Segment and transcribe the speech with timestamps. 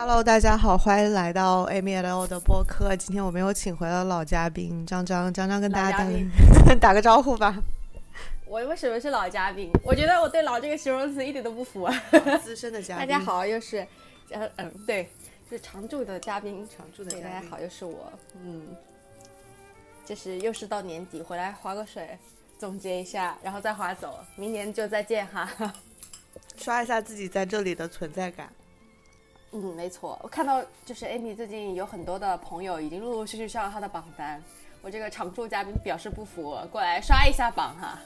[0.00, 2.94] Hello，大家好，欢迎来到 Amy L 的播客。
[2.94, 7.60] 今天我们又请回了老嘉宾张张，张张跟大家打个 打个招呼吧。
[8.46, 9.72] 我为什么是老嘉宾？
[9.82, 11.90] 我觉得我对“老”这个形容词一点都不符。
[12.44, 13.08] 资深的嘉宾。
[13.08, 13.84] 大家好，又是，
[14.30, 15.10] 呃嗯，对，
[15.50, 17.24] 是常驻的嘉宾，常驻的嘉宾。
[17.24, 18.68] 大家好，又是我，嗯，
[20.06, 22.16] 就是又是到年底回来划个水，
[22.56, 25.50] 总结一下，然后再划走，明年就再见哈。
[26.56, 28.48] 刷一下自己在这里的存在感。
[29.52, 34.42] 嗯，没错，我看到就是 Amy 最近有很多的朋友已经陆陆续续上了她的榜单。
[34.82, 37.98] 我这个常驻嘉宾表示不服，过来刷一下榜哈。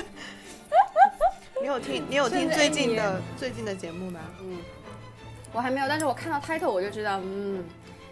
[1.60, 2.04] 你有听？
[2.08, 4.20] 你有听最近的最近的节目吗？
[4.40, 4.58] 嗯，
[5.52, 7.62] 我还没有，但是我看到 title 我就知道，嗯，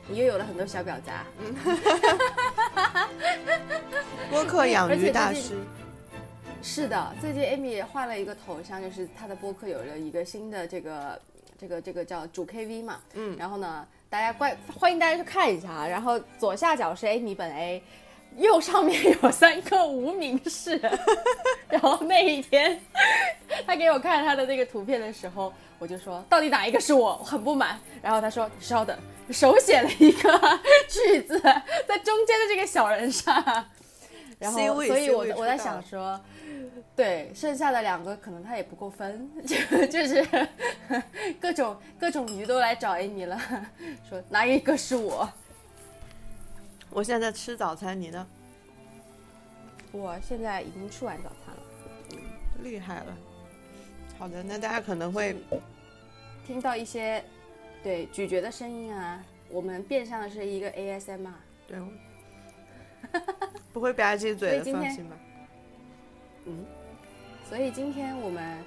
[0.08, 1.24] 你又有了很多小婊砸。
[1.38, 1.54] 嗯，
[4.30, 5.54] 播客养鱼大师。
[6.62, 11.18] 是的，最近 Amy 换了一个头像，就是她的播客有了一个新的这个
[11.62, 12.98] 这个这个叫主 KV 嘛。
[13.14, 13.86] 嗯，然后呢？
[14.10, 15.86] 大家关欢迎大家去看一下啊！
[15.88, 17.82] 然后左下角是 Amy 本 A，
[18.36, 20.78] 右上面有三个无名氏。
[21.70, 22.78] 然后那一天，
[23.66, 27.16] 他给我看他的那个图片的时候，我就说到底哪一个是我？
[27.20, 27.80] 我很不满。
[28.02, 28.94] 然后他说：“稍等，
[29.30, 33.42] 手写了一个句子在中间的这个小人上。”
[34.38, 36.20] 然后，所以我我在想说。
[36.96, 40.26] 对，剩下的两个可能他也不够分，就就是
[41.40, 43.40] 各种各种鱼都来找 Amy 了，
[44.08, 45.28] 说哪一个是我？
[46.90, 48.26] 我现在吃早餐，你呢？
[49.92, 51.62] 我现在已经吃完早餐了，
[52.12, 52.18] 嗯，
[52.62, 53.16] 厉害了。
[54.18, 55.36] 好的，那大家可能会
[56.46, 57.22] 听到一些
[57.82, 61.34] 对咀嚼的声音啊，我们变相的是一个 ASM r
[61.66, 61.78] 对，
[63.72, 65.16] 不会吧唧嘴的，放心吧。
[66.44, 66.64] 嗯。
[67.48, 68.64] 所以今天我们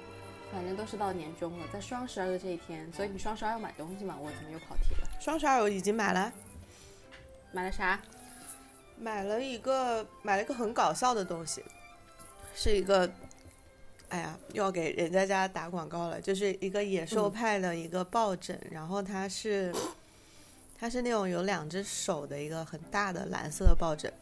[0.52, 4.16] 反正都是到年终了，在双十二的这一天，所以你双十二要买东西吗？
[4.20, 5.08] 我怎么又跑题了？
[5.20, 6.32] 双十二我已经买了，
[7.50, 8.00] 买了啥？
[8.96, 11.64] 买了一个买了一个很搞笑的东西，
[12.54, 13.10] 是一个，
[14.08, 19.74] 哎呀，又要给人家家打广告了，就是一个野兽派的一个抱枕，然后它是
[20.78, 24.12] 它是那种有两只手的一个很大的蓝色的抱枕，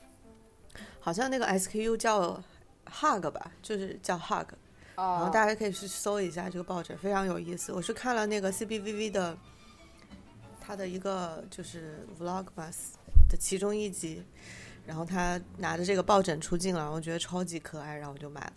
[1.01, 2.43] 好像那个 SKU 叫。
[2.91, 4.49] Hug 吧，就是叫 Hug，
[4.97, 7.73] 然后大家可以去搜一下这个抱枕，非常有意思。
[7.73, 9.37] 我是看了那个 CBVV 的，
[10.61, 12.93] 他的一个就是 Vlogmas
[13.29, 14.23] 的其中一集，
[14.87, 18.53] 然后他拿着这个抱枕出镜了，我觉得超级可爱，然后我就买了。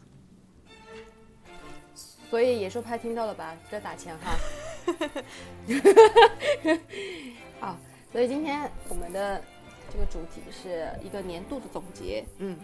[2.30, 3.56] 所以野兽派听到了吧？
[3.72, 4.36] 在打钱哈。
[7.60, 7.78] 好，
[8.12, 9.42] 所以今天我们的
[9.92, 12.58] 这个主题是一个年度的总结，嗯。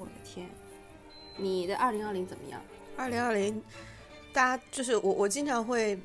[0.00, 0.48] 我的天，
[1.36, 2.58] 你的二零二零怎么样？
[2.96, 3.62] 二零二零，
[4.32, 5.98] 大家就是我，我经常会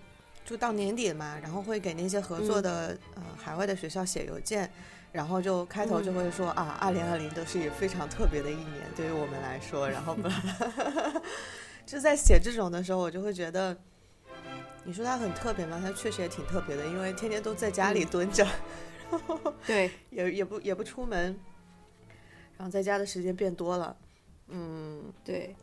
[0.44, 4.70] 就到年底了嘛，然后会给那些合作的呃海外的学校写邮件，
[5.14, 10.14] 然后就开头就会说啊，二零二零都是一个非常特别的一年，对于我们来说，然后
[11.88, 13.78] 就在写这种的时候，我就会觉得，
[14.84, 15.80] 你说它很特别吗？
[15.82, 18.46] 它确实也挺特别的，因为天天都在家里蹲着，
[19.66, 21.40] 对，也也不也不出门。
[22.58, 23.98] 然后在家的时间变多了，
[24.48, 25.56] 嗯，对。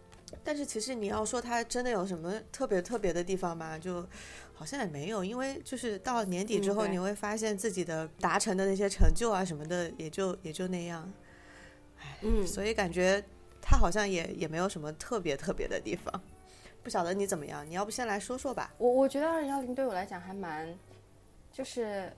[0.43, 4.07] 但是其实你要说他真的有什么特别特别的地方吧，就
[4.55, 11.11] 好像也没有，因为就是到年底之后，你会发现自己的达成的那些成就啊什么的，也就也就那样。
[11.99, 13.23] 唉，嗯，所以感觉
[13.61, 16.23] 他好像也也没有什么特别特别的地方。
[16.83, 17.69] 不晓得你怎么样？
[17.69, 18.73] 你要不先来说说吧。
[18.79, 20.75] 我我觉得二零幺零对我来讲还蛮，
[21.53, 22.11] 就是。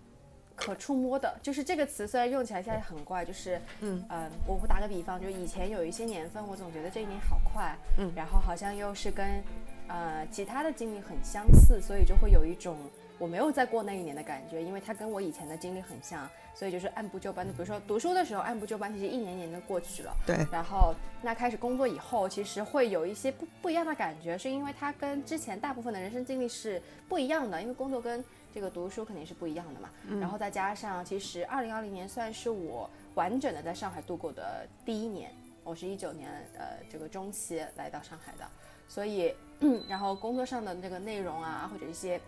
[0.57, 9.43] 可触摸的，就是这个词，虽然用起来现在很怪，就是嗯嗯，我打个比方，就以前有一些年份，我总觉得这一年好快，嗯，然后好像又是跟
[9.89, 12.77] 呃其他的经历很相似，所以就会有一种
[13.19, 17.53] 我没有再过那一年的感觉，因为它跟我以前的经历很像，所以就是按部就班的。
[17.53, 20.37] 比如说读书的时候按部就班，其实一年年的过去了，对。
[20.53, 28.25] 然后那开始工作以后，其实会有一些不不一样的感觉，是因为它跟之前大部分的人生经历是不一样的，因为工作跟
[28.55, 29.91] 这个读书肯定是不一样的嘛，
[30.21, 35.31] 然后再加上，其实二零二零年算是我完整的在上海度过的第一年。
[35.65, 38.47] 我是一九年呃这个中期来到上海的，
[38.87, 39.35] 所以
[39.89, 42.21] 然后工作上的那个内容啊，或者一些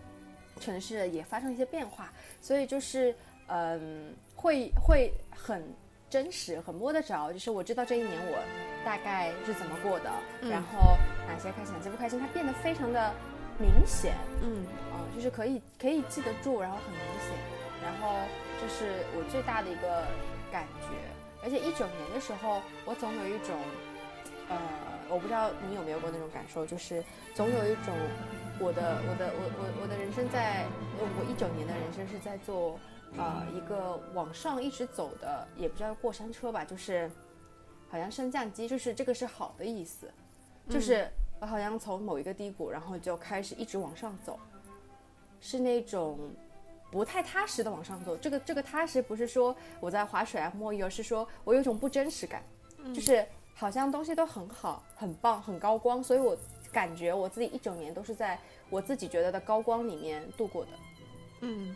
[0.59, 3.15] 城市也发生一些变化，所以就是
[3.47, 5.63] 嗯会会很
[6.09, 8.39] 真实，很摸得着，就是我知道这一年我
[8.85, 10.97] 大概是怎么过的，然后
[11.29, 13.15] 哪些开心，哪些不开心，它变得非常的。
[13.59, 17.37] 明显，嗯，哦，就是可以可以记得住，然后很明显，
[17.83, 18.21] 然后
[18.61, 20.07] 这是我最大的一个
[20.53, 20.89] 感觉。
[21.43, 23.57] 而且一九年的时候，我总有一种
[24.49, 24.59] 呃，
[25.09, 27.05] 我不知道你有没有过那种感受，就是
[27.35, 27.95] 总有一种
[28.59, 30.67] 我的我的我我我的人生在
[30.99, 32.81] 我一九年的人生是在做
[33.17, 37.09] 呃一个往上一直走的，也不叫过山车吧，就是
[37.89, 40.13] 好像升降机，就是这个是好的意思，
[40.69, 41.09] 就是
[41.41, 44.39] 我好像从某一个低谷，然后就开始一直往上走，
[45.41, 46.19] 是那种
[46.91, 48.17] 不太踏实的往上走。
[48.17, 52.43] 这个这个踏实不是说我在划水啊摸鱼，而是说我有一种不真实感，
[52.95, 53.27] 就是。
[53.59, 56.37] 好像东西都很好、很棒、很高光，所以我
[56.71, 58.39] 感觉我自己一整年都是在
[58.69, 60.71] 我自己觉得的高光里面度过的。
[61.41, 61.75] 嗯，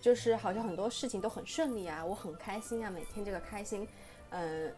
[0.00, 3.88] 就是好像很多事情都很顺利啊，我很开心啊，每天这个开心，
[4.30, 4.72] 嗯，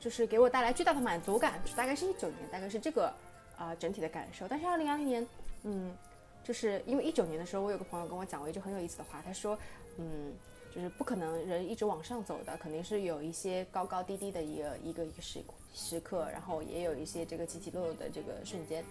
[0.00, 1.62] 就是给我带来巨大的满足感。
[1.76, 3.14] 大概是一九年，大概是这个
[3.56, 4.48] 啊整体的感受。
[4.48, 5.26] 但是二零二零年，
[5.62, 5.94] 嗯，
[6.42, 9.56] 就是因为一九年的时候，我有个朋友跟我讲过一句很有意思的话，他说，
[9.98, 10.32] 嗯。
[10.72, 15.42] 就是不可能人一直往上走的，肯定是有一些高高低低的一个一个一个时
[15.74, 18.84] 时刻，然后也有一些这个起起落落的这个瞬间。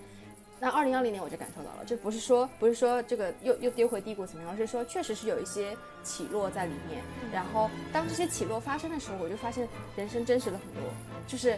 [0.60, 7.02] 那二零二零年我就感受到了，这不是说不是说这个又又跌回低谷怎么样，而是说确实是有一些起落在里面。
[7.32, 10.84] 然后当这些起落发生的时候，我就发现人生真实了很多。
[11.28, 11.58] 就是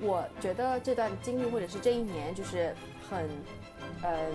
[0.00, 2.74] 我觉得这段经历或者是这一年，就是
[3.10, 3.28] 很。
[4.02, 4.32] 嗯，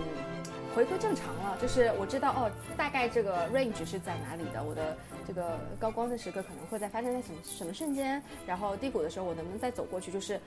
[0.74, 4.94] 回归正常了，就是我知道哦，大概这个 range 是在哪里的，我的
[5.26, 10.12] 这个高光的时刻可能会在发生在什么什么瞬间，然后低谷的时候我能不能再走过去？
[10.12, 10.38] 就是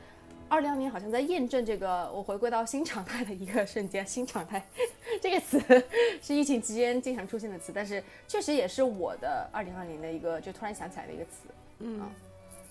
[0.50, 4.06] 二零二年好像在验证这个我回归到新常态的一个瞬间。
[4.06, 4.64] 新常态
[5.22, 5.60] 这个词
[6.22, 11.48] 是疫情期间经常出现的词，但是确实也是我的二零二零的一个就突然想起来的一个词。
[11.80, 12.10] 嗯，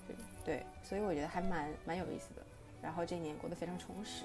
[0.07, 2.43] 对对，所以我觉得还蛮蛮有意思的，
[2.83, 4.25] 然后这一年过得非常充实。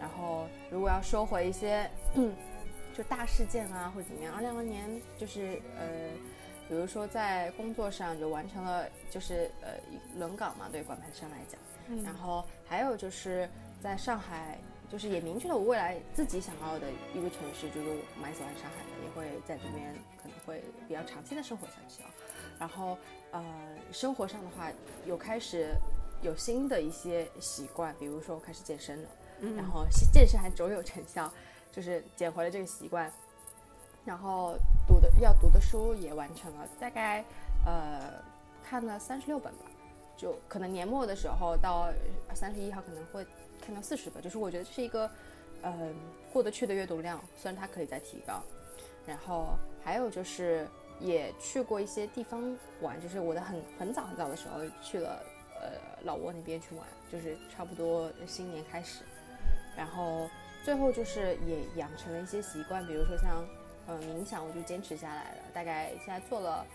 [0.00, 1.88] 然后，如果要说回一些
[2.96, 4.84] 就大事件啊，或者怎么样，二零二零年
[5.16, 5.86] 就是呃，
[6.68, 9.72] 比如说在工作上就完成了，就是呃
[10.16, 11.60] 轮岗嘛，对管培生来讲。
[12.02, 13.48] 然后还有就是
[13.82, 14.58] 在上海，
[14.90, 22.10] 就是也明确了我未来自己想要的一个城市，就是我蛮喜欢上海的，也会在这边可能会比较长期的生活下去啊。
[22.58, 22.96] 然后
[23.32, 23.44] 呃，
[23.92, 24.70] 生活上的话，
[25.04, 25.74] 有开始
[26.22, 29.08] 有新的一些习惯，比如说我开始健身了。
[29.56, 31.30] 然后健身还卓有成效，
[31.70, 33.12] 就是捡回了这个习惯。
[34.04, 34.56] 然后
[34.86, 37.24] 读的要读的书也完成了，大概
[37.64, 38.12] 呃
[38.62, 39.66] 看了三十六本吧，
[40.16, 41.90] 就可能年末的时候到
[42.34, 43.26] 三十一号可能会
[43.64, 45.10] 看到四十本，就是我觉得这是一个
[45.62, 45.94] 嗯
[46.32, 48.42] 过得去的阅读量，虽然它可以再提高。
[49.06, 50.66] 然后还有就是
[50.98, 55.22] 也去过一些地方玩，就是我的很很早很早的时候去了
[55.60, 55.72] 呃
[56.04, 59.04] 老挝那边去玩，就是差不多新年开始。
[59.76, 60.26] 然后
[60.64, 63.44] 最后就是也养成了一些习惯，比如说像，
[63.86, 65.38] 呃，冥想，我就坚持下来了。
[65.52, 66.66] 大概现在做了，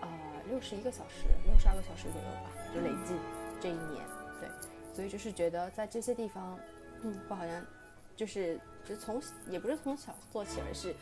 [0.00, 0.08] 呃，
[0.48, 3.14] 六十一个小时，六十二个小时左右吧，就累计
[3.60, 4.04] 这一年。
[4.40, 4.48] 对，
[4.94, 6.58] 所以就是觉得在这些地方，
[7.02, 7.64] 嗯，我好像
[8.14, 10.94] 就是就从也不是从小做起，而是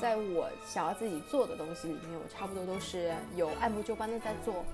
[0.00, 4.64] 在我想要自己做的东西里面，我差不多都是有按部就班的在做，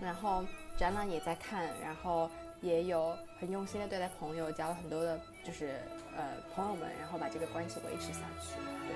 [0.00, 0.44] 然后
[0.76, 2.30] 展览也在看，然后。
[2.62, 5.80] 也有很用心的对待朋友，交了很多的，就是
[6.16, 6.22] 呃
[6.54, 8.54] 朋友们，然后把这个关系维持下去。
[8.86, 8.94] 对，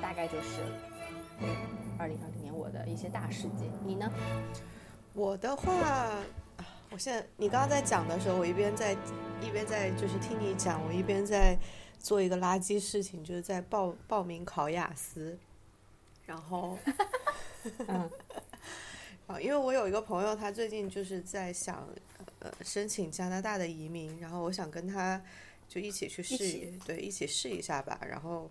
[0.00, 0.60] 大概就是
[1.98, 3.70] 二零二零年我的一些大事件。
[3.84, 4.10] 你呢？
[5.12, 6.10] 我的话，
[6.90, 8.92] 我现在你刚刚在讲的时候，我一边在
[9.40, 11.58] 一边在就是听你讲，我一边在
[11.98, 15.38] 做一个垃圾事情，就是在报报名考雅思。
[16.26, 16.78] 然后，
[17.88, 18.10] 嗯，
[19.26, 21.88] 啊，因为我有一个朋友，他最近就是在想。
[22.38, 25.22] 呃，申请加拿大的移民，然后我想跟他
[25.68, 28.00] 就一起去试，对，一起试一下吧。
[28.08, 28.50] 然后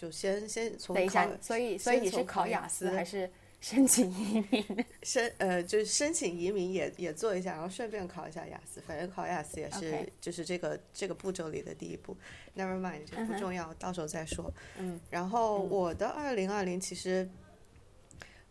[0.00, 3.30] 就先先从等一下，所以所以你是考雅思还是
[3.60, 4.64] 申请移民？
[5.02, 8.80] 申呃，就是申请移民也也做一下，然后顺便考一下雅思。
[8.86, 12.16] 反正考雅思也是就是这个这个步骤里的第一步。
[12.56, 14.50] Never mind，这不重要，到时候再说。
[14.78, 14.98] 嗯。
[15.10, 17.28] 然后我的二零二零其实。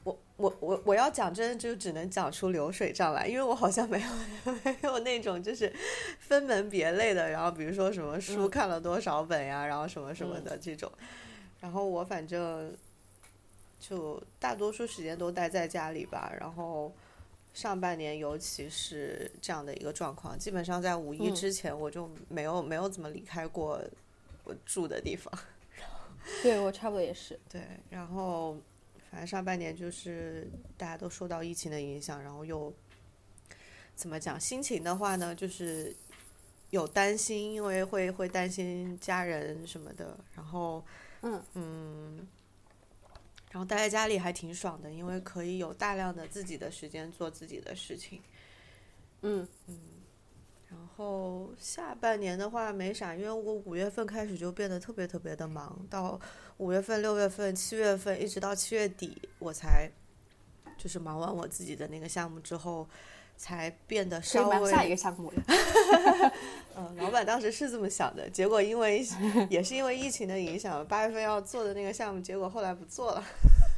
[0.05, 5.71] 我我我我要讲真的就只能讲出流水账来，因为我好像没有 没有那种就是
[6.19, 10.89] 分门别类的，然后比如说什么书看了多少本呀，然后什么什么的这种，
[11.59, 12.75] 然后我反正
[13.79, 16.91] 就大多数时间都待在家里吧，然后
[17.53, 23.81] 上半年尤其是这样的一个状况，基本上在五一之前我就没有没有怎么离开过
[24.43, 25.33] 我住的地方，
[26.43, 28.57] 对我差不多也是对，然后。
[29.11, 30.47] 反正上半年就是
[30.77, 32.71] 大家都受到疫情的影响，然后又
[33.95, 34.39] 怎么讲？
[34.39, 35.91] 心情的话呢，就是
[36.69, 40.15] 有担心，因为会会担心家人什么的。
[40.35, 40.85] 然后，
[41.21, 42.27] 嗯嗯，
[43.51, 48.21] 然后待在家里还挺爽的，因为可以有大量的自己的时间做自己的事情。
[49.21, 49.77] 嗯嗯，
[50.69, 56.19] 然后下半年的话没啥，因为我五月份开始就变得特别特别的忙，到
[56.57, 59.91] 五月份、六月份、七月份，一直到七月底，我才
[60.77, 62.87] 就是忙完我自己的那个项目之后，
[63.39, 65.43] 才变得稍微下一个项目了。
[66.75, 69.01] 嗯，老板当时是这么想的，结果因为
[69.49, 73.23] 也是因为疫情的影响，八月份要做的那个项目，结果后来不做了。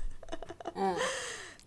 [0.73, 0.97] 嗯。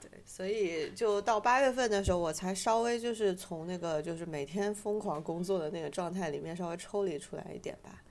[0.00, 8.02] 对所以就到八月份的时候，我才稍微就是从那个就是每天疯狂工作的那个状态里面稍微抽离出来一点吧。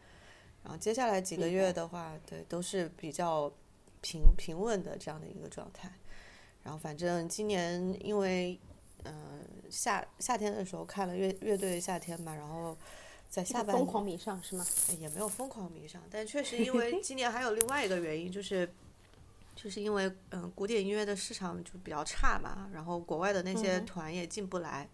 [0.63, 3.51] 然后接下来几个月的话，对，都是比较
[3.99, 5.91] 平平稳的这样的一个状态。
[6.63, 8.57] 然后反正今年因为
[9.05, 9.13] 嗯
[9.69, 12.77] 夏夏天的时候看了乐乐队夏天嘛，然后
[13.29, 14.65] 在下半疯狂迷上是吗？
[14.99, 18.69] 也没有疯狂迷上，但确实因为 今年还有另外一个原因就是。
[19.55, 24.89] 就是因为嗯，古典音乐的市场就比较差嘛，然后国外的那些团也进不来，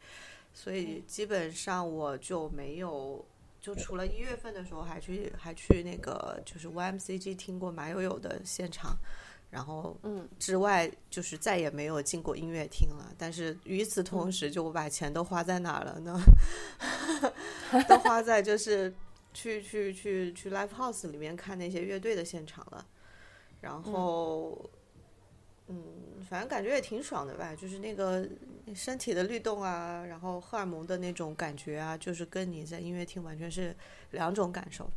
[0.54, 3.26] 所以基本上我就没有，
[3.62, 8.98] 就除了一月份的时候还去还去那个就是 YMCG 听过马友友的现场，
[9.50, 13.12] 然后嗯之外就是再也没有进过音乐厅了。
[13.18, 16.20] 但是与此同时，就我把钱都花在哪了呢？
[17.88, 18.94] 都花在就是
[19.34, 22.86] 去去去去 live house 里面看那些乐队的现场了。
[23.62, 24.70] 然后，
[25.68, 25.84] 嗯，
[26.30, 28.26] 反正感觉也挺爽的吧，就是那个
[28.74, 33.76] 身体的律动啊，然后荷尔蒙的那种感觉啊，就是跟你在音乐厅完全是
[34.12, 34.90] 两种感受。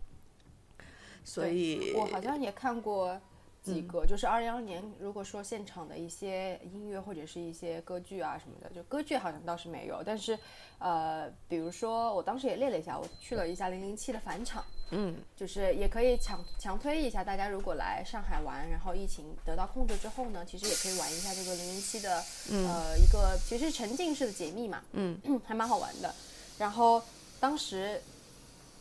[1.25, 3.21] 所以，我好像也看过
[3.62, 10.38] 几个，就是二零二年，如果说现场的一些音乐或者是一些歌剧啊什么的，就歌剧好像倒是没有，但是，
[10.78, 14.64] 呃，比如说我当时也列了一下，我去了一下零零七的返场。
[14.95, 26.14] 嗯，就是也可以强强推一下，大家如果来上海玩，然后疫情得到控制之后呢，其实也可以玩一下这个零零七的，呃，一个其实沉浸式的解密嘛，嗯， 还蛮好玩的。
[26.59, 27.02] 然后
[27.40, 28.02] 当时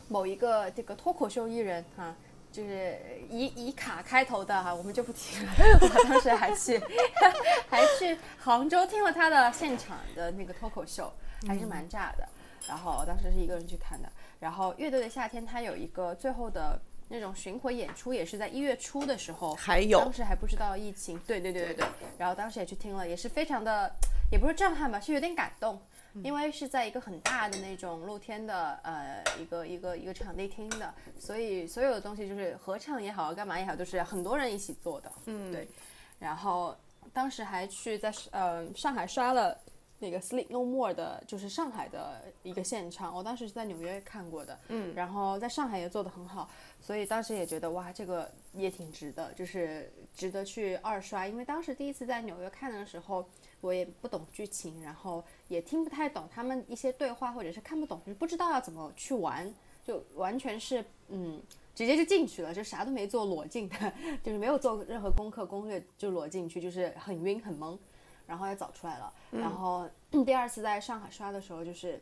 [0.08, 2.14] 某一个这个脱口秀艺人哈，
[2.52, 2.98] 就是
[3.30, 5.52] 以以卡开头的哈，我们就不提了。
[5.80, 6.78] 我当时还去
[7.68, 11.12] 还去杭州听了他的现场的那个脱口秀，
[11.48, 12.28] 还是蛮炸的。
[12.68, 14.08] 然后当时是一个人去看的。
[14.38, 21.86] 然后乐队的夏天，他有一个最后的那种巡回演出，也是在一月初的时候，还有当时还不知道疫情，对对对对对。
[22.18, 23.90] 然后当时也去听了，也是非常的，
[24.30, 25.80] 也不是震撼吧，是有点感动，
[26.22, 35.68] 因为是在一个很大的那种露天的呃一个一个一个场地听的，所以所有的东西就是合唱也好，干嘛也好，都是很多人一起做的，嗯对。
[36.18, 36.76] 然后
[37.12, 39.58] 当时还去在呃上海刷了。
[39.98, 46.50] 那个 Sleep No More 的，就是上海的一个现场，我当时是在纽约看过的，嗯，然后在上海也做得很好，
[46.80, 51.24] 所以当时也觉得哇，这个也挺值的，就是值得去二刷。
[51.28, 53.24] 因为当时第一次在纽约看的时候，
[53.62, 59.50] 我也不懂剧情，然后也听不太懂他们一些对话，或者是看不懂，就是不知道要怎么去玩，
[59.82, 61.40] 就完全是嗯，
[61.74, 63.92] 直接就进去了，就啥都没做，裸进的，
[64.22, 67.78] 就是没有做任何功课攻略就裸进去，就是很晕很懵。
[68.24, 69.86] 然后也早出来了，然后
[70.24, 72.00] 第二次在上海刷的时候，就是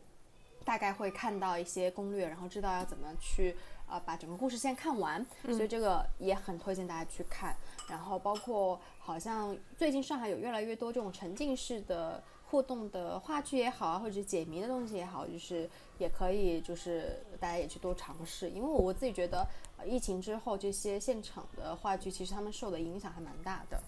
[0.63, 3.55] 大概会看到一些攻略，然后知道要怎么去
[3.91, 7.55] 啊把整个故事线看完，所以这个也很推荐大家去看。
[7.89, 18.49] 然后包括好像最近上海有越来越多这种沉浸式的互动的话剧也好啊，或者解谜的东西也好，就是也可以就是大家也去多尝试。
[18.49, 19.45] 因为我自己觉得，
[19.85, 23.81] 疫情之后这些现场的话剧其实他们受的影响还蛮大的。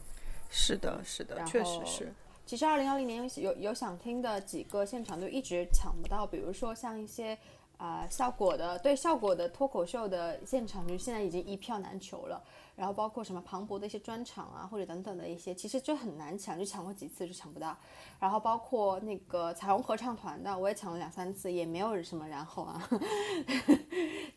[0.49, 2.13] 是的，是的，确实是。
[2.45, 7.37] 其实二零二零年有有有想听的几个现场就一直抢不到，比如说像一些
[7.83, 12.41] 啊效果的对效果的脱口秀的现场，就现在已经一票难求了。
[12.75, 17.77] 然后包括什么庞博的一些专场啊，或者等等的一些，其实就很难抢，就抢过几次就抢不到。
[18.19, 22.89] 然后包括那个彩虹合唱团的，我也抢了两三次，也没有什么然后啊，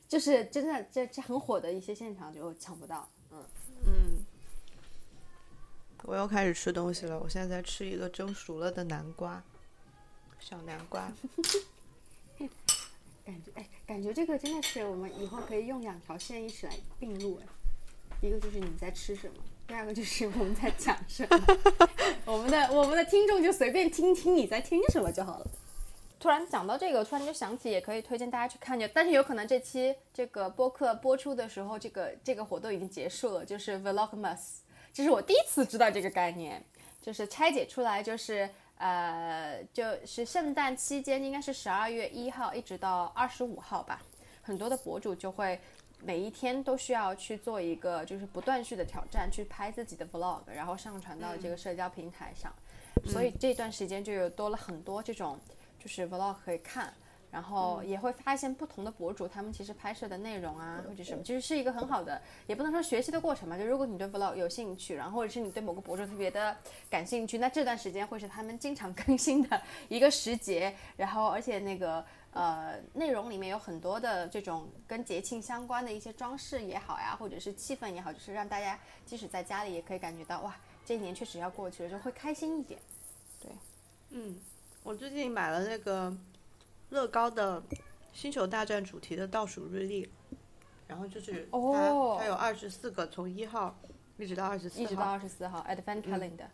[0.09, 3.09] 就是真的这这很火的一些现场就抢不到。
[3.31, 3.45] 嗯
[3.87, 4.25] 嗯。
[6.03, 9.43] 我又开始吃东西了，我现在在吃一个蒸熟了的南瓜，
[10.39, 11.11] 小南瓜。
[13.27, 17.47] 感觉哎，感觉这个真的是我们以后可以用两条线一起来并入哎，
[18.21, 19.35] 一个就是你在吃什么，
[19.67, 21.59] 第二个就是我们在讲什么，
[22.25, 25.47] 我们的我们的听众就随便听听你在听什么就好了。
[26.19, 34.59] 突然讲到这个，突然就想起，也可以推荐大家去看但是有可能这期这个播客播出的时候，这个这个活动已经结束了，就是 Vlogmas。
[34.93, 36.65] 这是我第一次知道这个概念，
[37.03, 44.03] 就是拆解出来，就是呃，就是圣诞期间，应该是十二月一号一直到二十五号吧，
[44.43, 45.59] 很多的博主就会
[46.03, 52.55] 每一天都需要去做一个就是不断续的挑战，去拍自己的 vlog，然后上传到这个社交平台上，
[53.07, 55.39] 所以这段时间就有多了很多这种
[55.79, 56.93] 就是 vlog 可以看，
[57.31, 63.59] 然后也会发现不同的博主他们其实拍摄的内容啊或者什么，其实是一个很好的，也不能说学习的过程嘛。
[63.59, 66.57] 就如果你对 vlog 有兴趣，然后或者是你对某个博主特别的
[66.89, 70.75] 感兴趣，那这段时间会是他们经常更新的一个时节。
[70.97, 82.81] 然后而且那个呃内容里面有很多的这种跟节庆相关的一些装饰也好呀，或者是气氛也好，就是让大家即使在家里也可以感觉到哇，这一年确实要过去了，就会开心一点。
[83.41, 83.51] 对，
[84.11, 84.41] 嗯，
[84.83, 86.15] 我最近买了那个
[86.91, 87.63] 乐高的
[88.13, 90.09] 星球大战主题的倒数日历，
[90.87, 93.77] 然后就是它、哦它有二十四个，从一号
[94.19, 96.49] 一直到二十四号，一直到二十四号 Advent Calendar。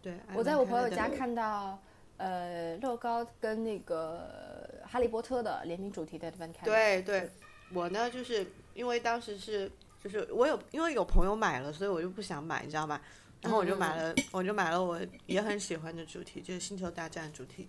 [0.00, 0.18] 对。
[0.34, 1.78] 我在我朋友家看到，
[2.16, 6.64] 呃，乐高跟那个哈利波特的联名主题的 Advent Calendar。
[6.64, 7.30] 对对，
[7.72, 9.70] 我呢就是因为当时是
[10.04, 13.00] 就是我有因为有朋友买了，所以我就不想买，你知道吗？
[13.40, 17.68] 然后我就买了，我就买了我也很喜欢的主题，就是星球大战主题。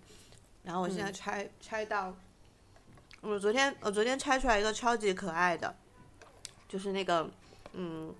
[0.62, 2.14] 然后我现在拆、拆到，
[3.20, 5.74] 我昨天我昨天拆出来一个超级可爱的，
[6.68, 7.30] 就是那个
[7.72, 8.14] 嗯。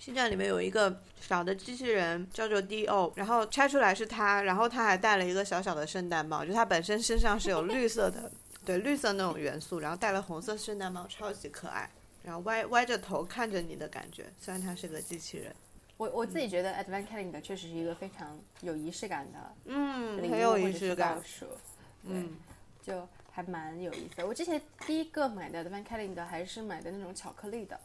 [0.00, 8.30] 星战里面有一个小的机器人叫做 D.O，然后拆出来是它，然后它还戴了一个小小的圣诞帽，就它本身身上是有绿色的，
[8.64, 11.90] 对绿色那种元素，然后戴了红色圣诞帽，超级可爱。
[12.22, 15.52] 然后歪歪着头看着你的感觉，虽然它是个机器人，
[15.98, 21.46] 我我自己觉得 Advent Calendar 确实是一个非常有仪式感的嗯，很有仪式感倒，数，
[22.04, 22.36] 嗯，
[22.82, 24.26] 就还蛮有意思的。
[24.26, 27.78] 我之前第一个买的 Advent Calendar 还是买的那种巧克力的。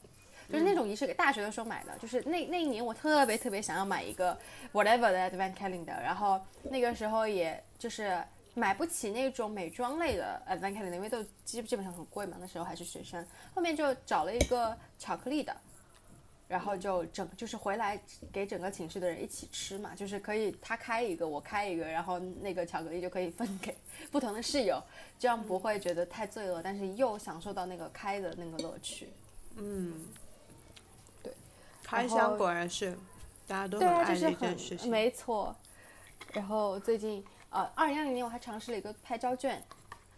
[0.52, 4.38] 就是那种仪式感，大学的时候买的，就是那那一年我特别特别想要买一个
[4.74, 8.22] whatever 的 Advent Calendar，然后那个时候也就是
[8.54, 13.26] 买不起那种美妆类的 Advent Calendar，因为都基基本上很贵嘛，那时候还是学生。
[13.56, 15.56] 后面就找了一个巧克力的，
[16.54, 18.00] 然后就整就是回来
[18.32, 23.76] 给整个寝室的人一起吃嘛，就是可以他开一个我开一个，然后那个巧克力就可以分给
[24.12, 24.80] 不同的室友，
[25.18, 29.10] 这样不会觉得太罪恶，但是又享受到那个开的那个乐趣。
[29.56, 30.06] 嗯，
[31.24, 31.34] 对，
[31.82, 32.96] 开箱果然是
[33.48, 34.92] 大家都很爱的很件事情。
[34.92, 35.56] 没错。
[36.34, 39.60] 然后最近呃，二零二零年我还尝试了一个拍照卷，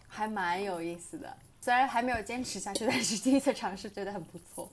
[0.06, 1.34] 还蛮有意思的。
[1.62, 4.70] 虽然还没有坚持下去，但是第一次尝试觉得很不错。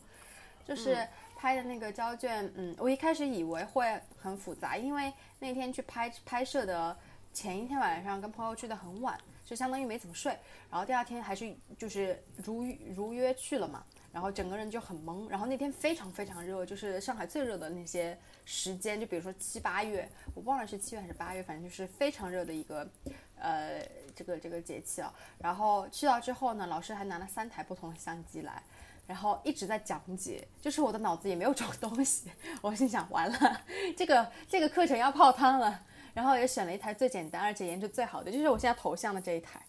[0.66, 1.06] 就是
[1.44, 6.98] 拍的那个胶卷，嗯，我一开始以为会很复杂，因为那天去拍拍摄的
[7.34, 10.32] 前一天晚上跟朋友去的很晚，就相当于没怎么睡。
[10.72, 12.64] 然后第二天还是就是如
[12.96, 15.28] 如约去了嘛，然后整个人就很懵。
[15.28, 22.90] 然后那天非常非常热，就是上海最热的那些时间，就比如说七八月，我忘了是七月还是八月，反正就是非常热的一个
[23.38, 25.14] 呃这个这个节气啊。
[25.40, 28.64] 然后去到之后呢，老师还拿了三台不同的相机来。
[29.06, 33.62] 然后一直在讲解，就是我的脑子也没有装东西，我心想完了，
[33.98, 35.86] 这个这个课程要泡汤了。
[36.14, 39.66] 然后也选了一台最简单而且颜值最好的，就是我现在头像的这一台，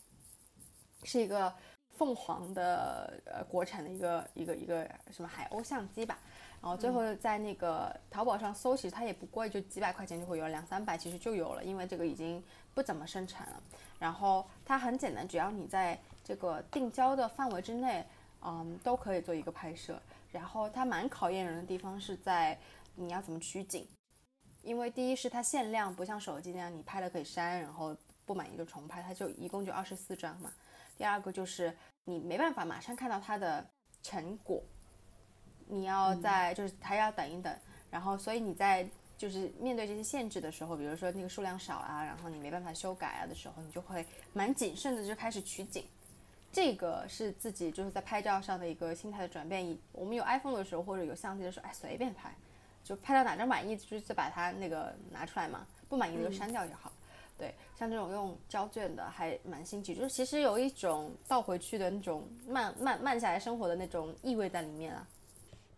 [1.02, 1.50] 是一个
[1.96, 6.18] 凤凰的呃国产的一个一个一个什么海鸥相机吧。
[6.60, 12.44] 然后最后在那个淘宝上搜，其实它也不贵，就几百块钱就会有，两三百其实就有了，因为这个已经
[12.74, 13.62] 不怎么生产了。
[13.98, 18.04] 然后它很简单，只要你在这个定焦的范围之内。
[18.44, 20.00] 嗯，都可以做一个拍摄。
[20.30, 22.58] 然后它蛮考验人的地方是在
[22.94, 23.86] 你要怎么取景，
[24.62, 30.52] 因为第一是它限量，不像手机那样你拍了可以删，然后不满意就重拍，它就一共就二十四张嘛。
[30.96, 33.64] 第二个就是你没办法马上看到它的
[34.02, 34.62] 成果，
[35.66, 37.56] 你要在、就是还要等一等。
[37.90, 45.84] 然后所以你在就是面对这些限制的时候，比如说那个数量少啊，然后你没办法修改啊的时候，你就会蛮谨慎的就开始取景。
[46.54, 49.66] 这个是自己就是在拍照上的一个心态的转变。
[49.66, 52.32] 以我们有 iPhone 的时候或者有相机的时候，哎，随便拍，
[52.84, 56.92] 就拍到哪张满意，就是再把它那个拿出来嘛，不满意的就删掉就好。
[57.36, 65.04] 对，像这种用胶卷的还蛮新奇，就是其实有一种倒回去的那种慢慢慢下来生活的那种意味在里面啊。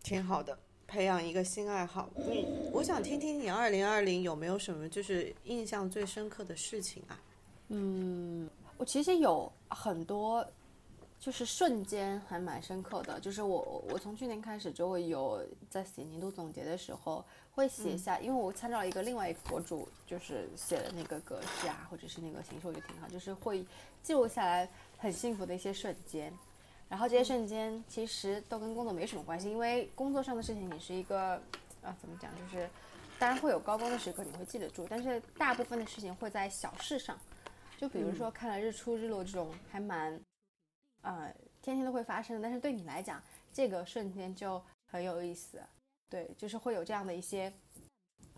[0.03, 2.07] 挺好的，培养一个新爱好。
[2.15, 7.19] 嗯，我想听听你二零二零有没有什么就是印象最深刻的事情啊？
[7.69, 10.45] 嗯我其实有很多，
[11.19, 13.19] 就是瞬间还蛮深刻的。
[13.19, 23.65] 就是我我从去年开始就会有在写年度总结的时候，会写下，因为我参照了一个另外一个博主，就是写的那个格式啊，或者是那个形式，我觉得挺好，就是会
[24.03, 26.31] 记录下来很幸福的一些瞬间。
[26.89, 31.33] 然后这些瞬间其实都跟工作没什么关系，因为工作上的事情你是一个
[31.81, 32.69] 啊怎么讲，就是
[33.19, 37.19] 当然会有高光的时刻你会记得住，但是大部分的事情会在小事上。
[37.77, 40.17] 就比如说看了日出日落这种还蛮，
[41.01, 45.61] 呃，天天都会发生，但是对你来讲，这个瞬间就很有意思，
[46.09, 47.53] 对，就是会有这样的一些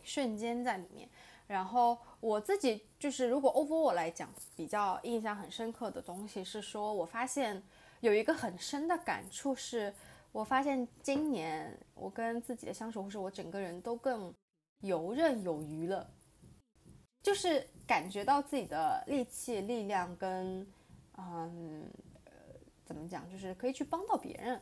[0.03, 1.09] 瞬间在里面。
[1.47, 7.61] 然后我自己就是，如果 over 我来讲，比较印象很深刻的东西是说，我发现
[8.01, 9.91] 有一个很深的感触是，
[10.31, 14.31] 我发现今年我跟自己的相处，或是我整个人都更
[14.81, 16.07] 游刃有余了，
[17.23, 20.65] 就是感觉到自己的力气、力量跟，
[21.17, 21.91] 嗯，
[22.89, 24.59] 怎么讲，就是可以去帮到别人。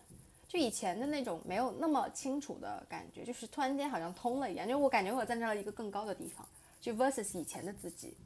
[0.49, 6.45] 就以前的那种没有那么清楚的感觉，就是突然间好像通了一样，就我感觉我站在了一个更高的地方。
[6.81, 8.17] 就 versus 以前的自己，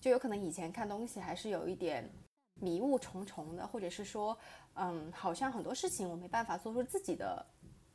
[0.00, 2.08] 就有可能以前看东西还是有一点
[2.60, 4.38] 迷雾重重的，或者是说，
[4.74, 7.44] 嗯，好像很多事情我没办法做出自己的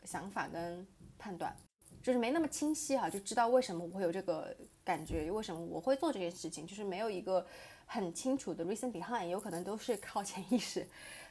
[0.04, 0.86] 想法跟
[1.18, 1.56] 判断，
[2.04, 7.46] 就是没那么清晰哈，就知道为什么我会有这个感觉，为什么我会做这件事情，就是没有一个
[7.86, 10.88] 很清楚的 reason behind，有可能都是靠潜意识。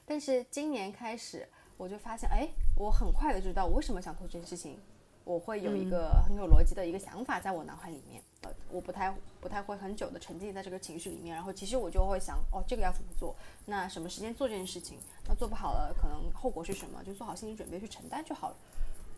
[0.06, 4.78] 但是今年开始，我就发现，哎，我很快的知道我为什么想做这件事情。
[5.24, 13.34] 我会有一个很有逻辑的一个想法在我脑海里面，呃，我不太不太会很久的沉浸在这个情绪里面，然后其实我就会想，哦，这个要怎么做？
[13.64, 14.98] 那什么时间做这件事情？
[15.26, 17.02] 那做不好了，可能后果是什么？
[17.02, 18.56] 就做好心理准备去承担就好了。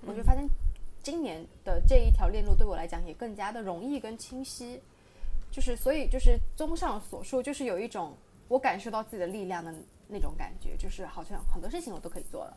[0.06, 0.48] 我就发现，
[1.02, 4.80] 今年的这一条链路对我来讲也更加的容易跟清晰，
[5.50, 8.14] 就是所以就是综上所述，就是有一种
[8.46, 9.74] 我感受到自己的力量的
[10.08, 12.56] 那种感觉，就是好像很多事情我都可以做了，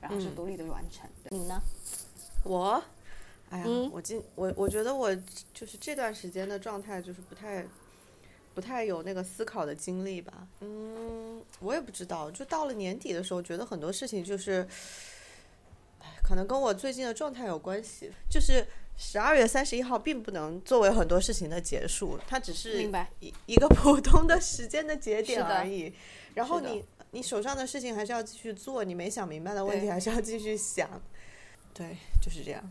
[0.00, 1.08] 然后是独立的完成。
[1.30, 1.60] 你呢？
[2.44, 2.82] 我，
[3.50, 5.14] 哎呀，我今我我觉得我
[5.52, 7.66] 就是这段时间的状态就是不太，
[8.54, 10.46] 不太有那个思考的精力吧。
[10.60, 14.66] 嗯，我也不知道，就到了年底的时候，觉得很多事情就是，
[16.22, 18.10] 可能跟我最近的状态有关系。
[18.30, 22.82] 就是十二月三十一号并不能作为很多事情的结束，它只是
[23.20, 25.92] 一一个普通的时间的节点而已。
[26.36, 30.86] 然后你你手上的事情还是要继续做，你没想明白的问题还是要继续想。
[31.72, 32.62] 对，就是这样。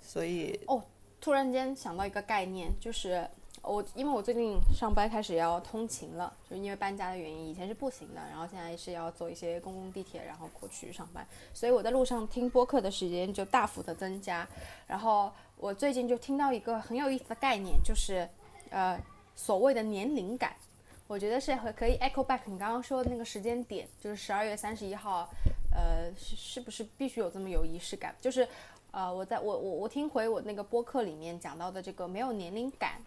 [0.00, 0.80] 所以哦，
[1.20, 3.28] 突然间想到一个概念，就是
[3.62, 14.46] 我因为我最近上班开始要通勤了，就因为搬家的原因，以前是步行的，然后现在是要坐一些公共地铁，然后过去上班，所以我在路上听播客的时间就大幅的增加。
[14.86, 18.28] 然后我最近就听到一个很有意思的概念，就是
[18.70, 18.96] 呃
[19.34, 20.54] 所谓的年龄感，
[21.06, 25.28] 我觉得是可以 echo back 你刚刚说的那个时间点，就是十二月三十一号。
[25.72, 28.14] 呃，是是不是必须有这么有仪式感？
[28.20, 28.48] 就是，
[28.90, 33.00] 呃，我在我我我听回我那个播客里面讲到的这个没有年龄感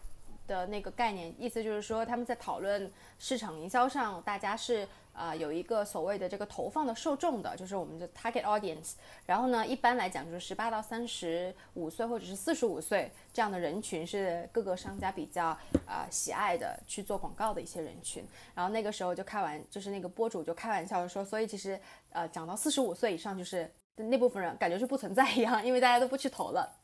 [0.47, 4.88] 的那个概念，意思就是说他们在讨论市场营销上，大家是。
[5.12, 8.93] 啊，有一个所谓的这个投放的受众的，就是我们的 target audience。
[9.26, 15.48] 然后呢，一般来讲就是十八到三十五岁或者是四十五岁这样的人群是各个商家比较
[15.86, 18.26] 啊喜爱的去做广告的一些人群。
[18.56, 21.80] 然后那个时候就开玩，就是那个播主就开玩笑说，所以其实
[22.12, 26.80] 呃讲到四十五岁以上，就是那部分人感觉是不存在一样，因为大家都不去投了。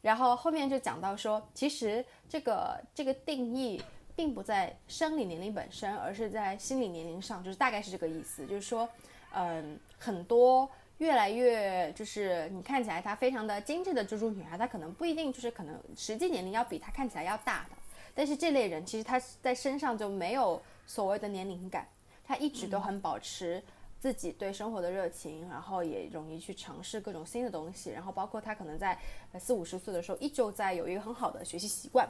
[0.00, 3.82] 然后后面就讲到说，其实这个这个定义。
[4.20, 8.46] 并不在生理年龄本身，而是在心理年龄上，就是大概是这个意思。
[8.46, 8.86] 就是说，
[9.32, 17.76] 嗯，很多越来越就是你看起来她非常的精致的猪猪女孩，她可能不一定就是可能实际年龄要比她看起来要大的。
[18.14, 21.88] 但是这类人其实她在身上就没有所谓的年龄感，
[22.22, 23.62] 她一直都很保持
[23.98, 27.88] 自己对生活的热情，然后也容易去尝试各种新的东西。
[27.88, 28.98] 然后包括她可能在
[29.38, 32.06] 四五十岁的时候，依旧在有一个很好的学习习惯。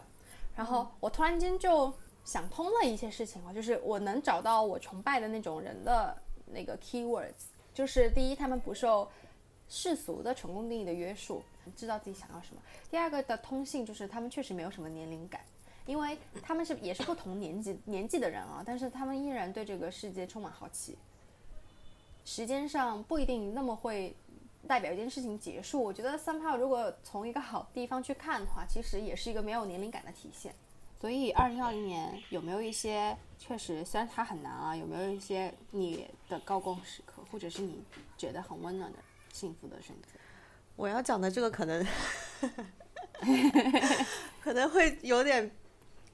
[0.57, 1.93] 然后我突然间就
[2.25, 9.09] 想通了一些事情了，就是我能找到我崇拜的那种人的那个 keywords，就是第一，他们不受
[9.69, 11.43] 世俗的成功定义的约束，
[11.77, 12.61] 知道自己想要什么；
[12.91, 15.41] 第二个的通性就是他们确实没有什么年龄感，
[15.87, 20.97] 因为他们是也是不同年纪年纪的人啊，但是他们依然对这个世界充满好奇。
[22.25, 24.15] 时间上不一定那么会
[24.69, 30.55] 代表一件事情结束，我觉得 somehow 如果从一个好地方去看的话，其实也是一个没有年龄感的体现。
[31.01, 37.83] 所以，二零二零年有没有一些确实，虽然它很难啊，有没有一些你的高光时刻，或者是你
[38.19, 38.99] 觉得很温暖的、
[39.33, 40.19] 幸福的选择？
[40.77, 41.87] 我要讲的这个可能
[44.43, 45.51] 可能会有点，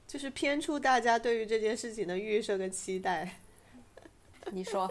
[0.07, 3.29] 就是偏出大家对于这件事情的预设跟期待。
[4.53, 4.89] 你说。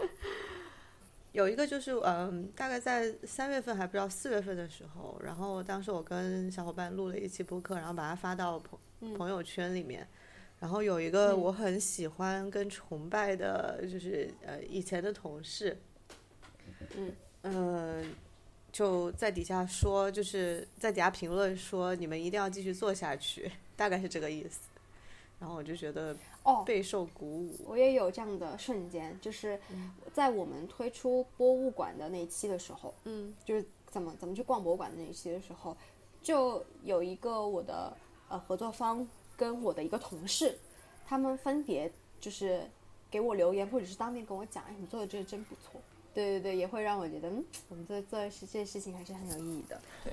[1.36, 10.08] 有一个就是，嗯，大概在三月份还不知道四月份的时候，然后当时我跟小伙伴录了一期播客，然后把它发到朋朋友圈里面，
[10.58, 15.76] 然后有一个我很喜欢跟崇拜的，就是呃以前的同事，
[16.96, 17.12] 嗯。
[17.48, 18.12] 嗯，
[18.72, 24.68] 就在底下说，就是在底下评论说你们一定要继续做下去，大概是这个意思。
[25.38, 27.54] 然后我就觉得哦，备受鼓舞。
[27.66, 29.60] 我也有这样的瞬间，就是
[30.12, 35.76] 在我们推出博物馆的那一期的时候，嗯，就是怎么怎么去逛博物馆的那一期的时候，
[36.22, 37.94] 就有一个我的
[38.28, 40.58] 呃合作方跟我的一个同事，
[41.06, 42.68] 他们分别就是
[43.10, 45.80] 给我留言，或者是当面跟我讲，哎，你做的这个真不错。
[46.14, 49.78] 对对对，也会让我觉得，嗯，我们做做事这些事情还是很有意义的。
[50.02, 50.12] 对，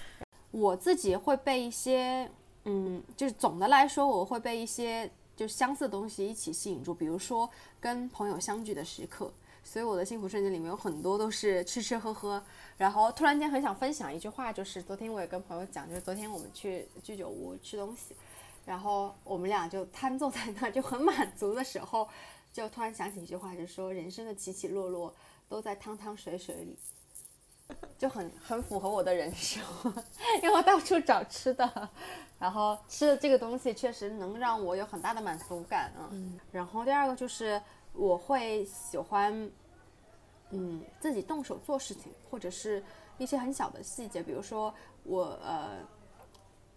[0.50, 2.30] 我自己会被一些，
[2.64, 7.48] 嗯，就是总的来说，我会被一些就相似的东西一起吸引住，比如说
[7.80, 9.32] 跟朋友相聚的时刻。
[9.64, 12.42] 所以我的幸福瞬间里面有很多都是吃吃喝喝，
[12.76, 18.14] 然后突然间很想分享一句话，就是昨天我也跟朋友讲，就是昨天我们去居酒屋吃东西，
[18.66, 22.08] 然后我们俩就瘫坐在那就很满足的时候，
[22.52, 25.14] 就突然想起一句话，就是说人生的起起落落。
[25.48, 26.74] 都在汤汤水水里，
[27.98, 29.62] 就很很符合我的人生，
[30.42, 31.88] 因为我到处找吃的，
[32.38, 36.10] 然后吃的这个东西确实能让我有很大的满足感啊。
[36.50, 37.60] 然后第二个就是
[37.92, 39.50] 我会喜欢，
[40.50, 42.82] 嗯，自己动手做事情，或者是
[43.18, 45.78] 一些很小的细节，比如说我呃，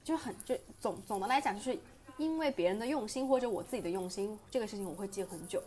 [0.04, 1.78] 就很就总总的来讲，就是
[2.18, 5.62] 因为别人的用心或者我自己的用心，这个事情我会记很久，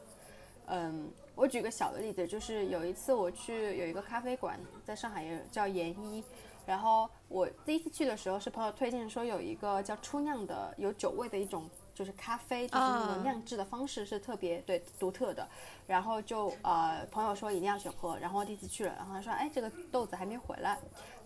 [0.67, 1.11] 嗯。
[1.39, 6.25] 我举个小的例子，就是有一次我去有一个咖啡馆，在上海也叫研一，
[6.67, 15.49] 然后我第一次去的时候是朋友推荐说有一个叫初酿的有酒味的一种就是咖啡，就是那种酿制的方式是特别对独特的，
[15.87, 20.77] 然后就呃朋友说一定要去喝，然后第一次去了，然后他说哎这个豆子还没回来，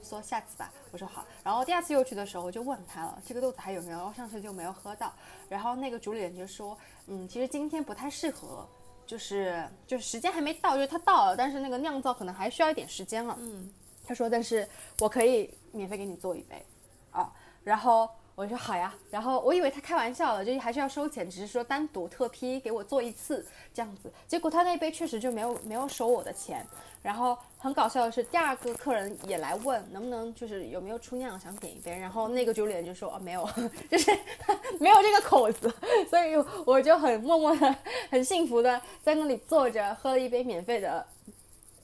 [0.03, 5.11] 说下次吧，我说好，然后第二次又去的时候我就问他了这个豆子还有没有，上次就没有喝到，
[5.48, 8.68] 然后那个主理人就说嗯其实今天不太适合。
[9.07, 13.37] 就是就是时间还没到，就是他到了，但是那个酿造可能还需要一点时间了。
[13.41, 13.73] 嗯，
[14.07, 14.69] 他说，但是
[15.01, 16.65] 我可以免费给你做一杯，
[17.11, 17.33] 啊，
[17.65, 18.09] 然后。
[18.35, 24.11] 我说好呀，然后我以为他开玩笑了，就还是要收钱，只是说单独特批给我做一次这样子。
[24.27, 26.66] 结果他那杯确实就没有没有收我的钱。
[27.03, 33.47] 然后很搞笑的是，第二个客人也来问能不能就是有没有出酿想点一杯，然后那个酒理人就说啊没有，
[33.90, 34.11] 就是
[34.79, 35.73] 没有这个口子。
[36.09, 37.77] 所以我就很默默的、
[38.09, 41.05] 很幸福的在那里坐着喝了一杯免费的，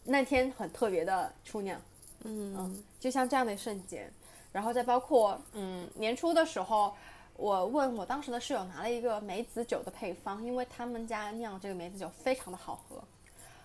[0.05, 1.81] 那天很特别的出酿。
[2.25, 4.11] 嗯，就像这样的瞬间。
[4.53, 6.95] 然后再包括，嗯，年初的时候，
[7.37, 13.03] 我问我当时的室友拿了一个梅子酒的配方，因为他们家酿这个梅子酒非常的好喝，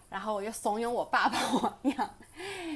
[0.10, 2.10] 然后我就怂恿我爸帮我酿，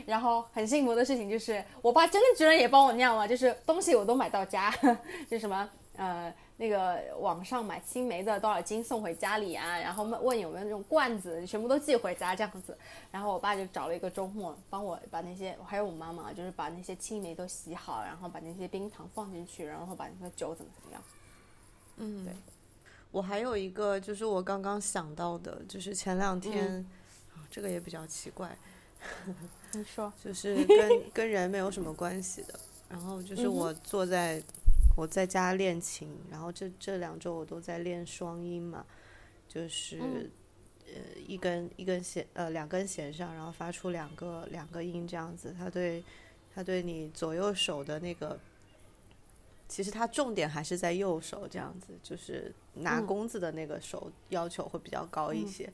[0.05, 4.73] 然后很幸福的事情就是，我爸真的居然也帮我酿了，就是东西我都买到家，
[5.29, 6.33] 就什么，呃。
[6.59, 9.77] 那个网上买青梅的多少斤送回家里啊？
[9.77, 12.75] 然后问问有没有那种罐子，全部都寄回家这样子。
[13.11, 21.03] 然后我爸就找了一个周末，帮我把那些，还有我妈妈，就是把那些青梅都洗好，然后把那些冰糖放进去，然后把那个酒怎么怎么样。
[21.97, 22.33] 嗯，对。
[23.11, 26.83] 我还有一个，就是我刚刚想到的，就是前两天，
[27.51, 28.57] 这个也比较奇怪。
[29.73, 30.11] 你说。
[30.23, 34.41] 就是跟跟人没有什么关系的，然后就是我坐在。
[34.97, 38.83] 我在家练琴，然后这这两周我都在练双音嘛，
[39.47, 40.27] 就是
[40.87, 45.53] 呃一根一根弦呃两根弦上，然后发出两个两个音这样子。
[45.55, 46.03] 它对
[46.55, 48.39] 它对你左右手的那个，
[49.67, 55.71] 其实它重点还是在右手这样子，就是拿弓子的那个手要求会比较高一些。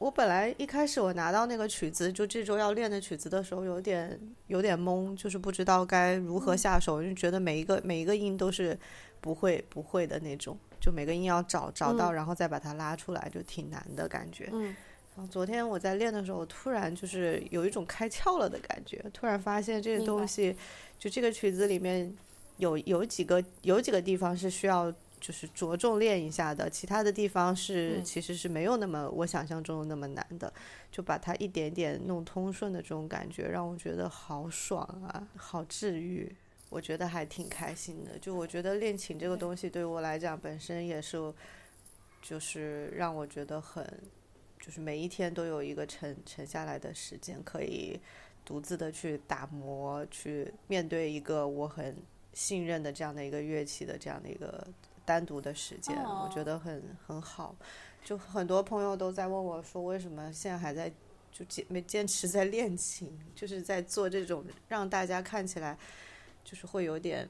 [0.00, 8.76] 我本来一开始我拿到那个曲子，就这周要练的曲子的时候，有点有点懵，就是不知道该如何下手，就觉得每一个每一个音都是
[9.20, 14.48] 不会不会的那种，就每个音要找找到，然后再把它拉出来，就挺难的感觉。
[14.54, 14.74] 嗯。
[15.14, 20.56] 然后昨天我在练的时候，我突然就是有一种开窍了的感觉，突然发现这个东西，
[20.98, 22.10] 就这个曲子里面
[22.56, 24.90] 有有几个有几个地方是需要。
[25.20, 30.50] 就是着重练一下的，其他的地方是其实是没有那么我想象中那么难的，
[30.90, 36.34] 就把它一点点弄通顺的这种感觉，让我觉得好爽啊，好治愈，
[36.70, 38.18] 我觉得还挺开心的。
[38.18, 41.32] 就我觉得练琴这个东西对我来讲本身也是，
[42.22, 43.86] 就是让我觉得很，
[44.58, 48.00] 就是每一天都有一个沉沉下来的时间，可以
[48.42, 51.94] 独自的去打磨，去面对一个我很
[52.32, 54.66] 信任的这样的一个乐器的这样的一个。
[55.10, 57.56] 单独的时间，我觉得很很好。
[58.04, 60.88] 就很多朋友都在问我说，为什么现在还在
[61.32, 65.76] 就坚没坚持在练琴，就是在做这种让大家看起来
[66.44, 67.28] 就是会有点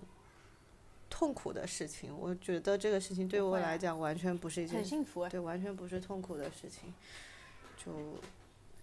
[1.09, 2.15] 痛苦的事情。
[2.15, 6.93] 我觉得这个事情对我来讲完全不是一件很幸福，啊对，完全不是痛苦的事情，
[7.83, 7.91] 就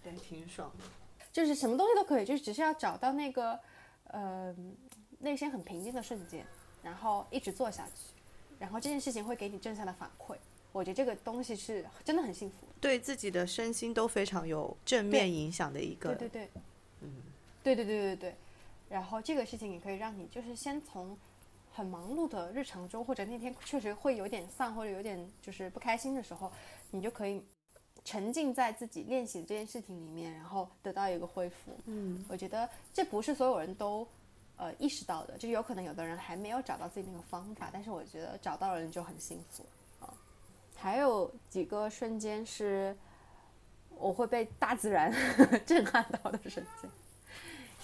[0.03, 0.85] 对，挺爽的。
[1.31, 3.59] 就是什么东西都可以，就是只是要找到那个
[4.05, 4.55] 呃
[5.19, 6.43] 内心很平静的瞬间，
[6.81, 8.16] 然后一直做下去。
[8.59, 10.35] 然后这件事情会给你正向的反馈，
[10.71, 16.15] 我觉得这个东西是真的很幸福，对自己的身心都非常有正面影响的一个。
[16.15, 16.49] 对对对，
[17.01, 17.09] 嗯，
[17.63, 18.35] 对对对对对。
[18.89, 21.17] 然后这个事情也可以让你就是先从
[21.73, 26.51] 很忙碌的日常中，或者那天确实会有点丧，或者有点就是不开心的时候，
[26.91, 27.43] 你就可以
[28.05, 31.77] 沉浸在自己练习的这件事情里面，然后得到一个恢复。
[31.85, 34.07] 嗯，我觉得这不是所有人都
[34.57, 39.65] 呃意识到的，就有可能有的人还没有找到自己那个方法，但是我觉得找到了人就很幸福
[39.99, 40.13] 啊。
[40.75, 42.95] 还有几个瞬间是
[43.91, 45.13] 我会被大自然
[45.65, 46.89] 震撼到的瞬间。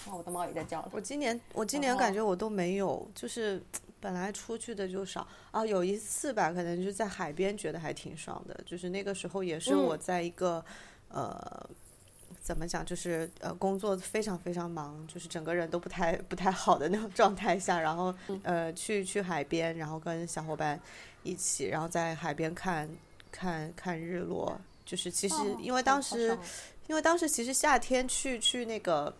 [0.08, 0.90] 哇，我的猫也在叫了。
[0.92, 3.62] 我今年我今年感觉我都没有，就是
[4.00, 10.64] 本来出去的就少啊，有一次吧，可能就是在海边觉得还挺爽的，就是那个时候也是嗯我在一个、
[11.10, 11.70] 呃。
[12.44, 12.86] 怎么讲？
[12.86, 20.78] 就是呃，工作非常非常忙，就是整个人都不太不太好的那种 状态下，然后呃，去去海边，然后跟小伙伴
[21.24, 22.88] 一起，然后在海边看
[23.32, 24.60] 看看日落。
[24.86, 26.40] 就是其实哦因为当时、爽
[26.88, 29.12] 因为当时其实夏天去去那个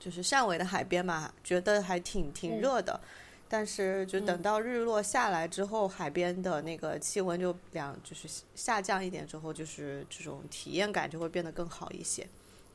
[0.00, 2.60] 就是汕尾的海边嘛，觉得还挺挺嗯。
[2.60, 2.98] 热的，
[3.46, 12.26] 但是就等到日落下来之后，海边的那个气温就两，就是下降一点之后，就是这种体验感就会变得更好一些，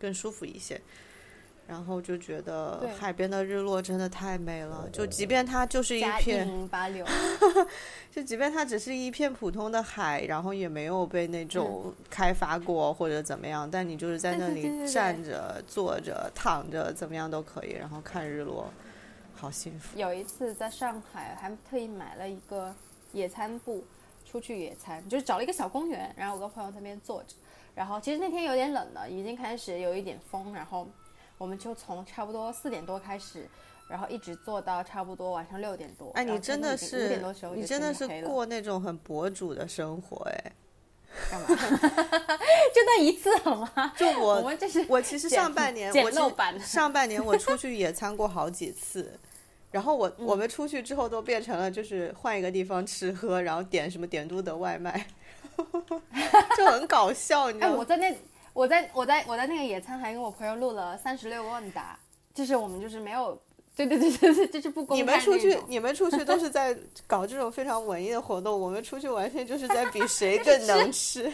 [0.01, 0.81] 更舒服一些。
[1.67, 7.05] 然后就觉得海边的日落真的太美了，就即便它就是一片八六，
[8.11, 18.69] 就即便它只是一片普通的海，然后也没有被那种开发过或者怎么样，但你就是在那里对对对对对站着、坐着、躺着，怎么样都可以，然后看日落，
[19.33, 19.97] 好幸福。
[19.97, 22.75] 有一次在上海还特意买了一个
[23.13, 23.85] 野餐布，
[24.25, 27.35] 出去野餐，就是找了一个小公园，然后我跟朋友在那边坐着，
[27.75, 30.87] 然后其实那天有点冷了，已经开始有一点风，然后
[31.37, 33.47] 我们就从差不多四点多开始。
[33.89, 36.11] 然后一直坐到差不多晚上六点多。
[36.11, 40.51] 哎，你真的是五点多时候你真的是过那种很博主的生活哎。
[41.29, 41.47] 干嘛？
[42.73, 43.93] 就那一次好吗？
[43.97, 49.19] 就我 我们这是我其实上半年简我其实陋版上半年我出去野餐过好几次，
[49.71, 55.05] 然后我嗯我们出去之后都变成了就是换一个地方吃喝，然后点什么点都德外卖，
[56.57, 57.79] 就很搞笑，你知哎，道吗？
[57.79, 58.15] 我在那，
[58.53, 61.97] 我在我在我在那个野餐还跟我朋友录了三十六个问答，
[62.33, 63.39] 就是我们就是没有，
[63.75, 71.31] 对对对对对，就是不公开你们出去，你们出去都是在搞这种非常文艺的活动，我们出去完全就是在比谁更 能吃。